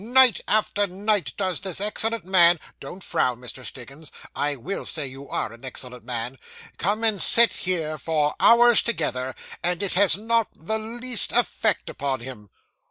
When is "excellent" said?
1.79-2.25, 5.63-6.03